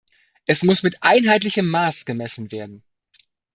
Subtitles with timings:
[0.47, 2.81] Es muss mit einheitlichem Maß gemessen werden.